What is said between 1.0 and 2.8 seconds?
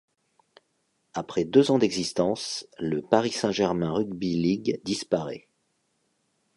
Après deux ans d'existence,